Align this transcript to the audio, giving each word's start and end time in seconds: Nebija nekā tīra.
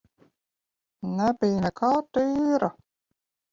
Nebija 1.19 1.61
nekā 1.67 1.91
tīra. 2.19 2.73